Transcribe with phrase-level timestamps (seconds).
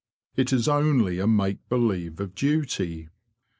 [0.35, 3.09] It is only a make believe of duty.